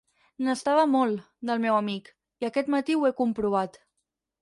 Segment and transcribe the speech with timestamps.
[0.45, 1.21] N'estava molt,
[1.51, 2.11] del meu amic,
[2.45, 3.83] i aquest matí ho he comprovat.